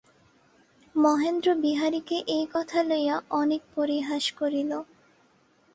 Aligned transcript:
মহেন্দ্র 0.95 1.47
বিহারীকে 1.55 2.17
এই 2.29 2.45
কথা 2.53 2.79
লইয়া 2.83 3.15
অনেক 3.41 3.61
পরিহাস 3.75 4.23
করিল। 4.31 4.71